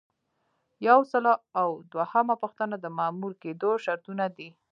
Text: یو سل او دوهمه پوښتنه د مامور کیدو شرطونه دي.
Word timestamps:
یو 0.87 0.99
سل 1.11 1.25
او 1.61 1.69
دوهمه 1.93 2.35
پوښتنه 2.41 2.75
د 2.79 2.85
مامور 2.97 3.31
کیدو 3.43 3.69
شرطونه 3.85 4.25
دي. 4.37 4.49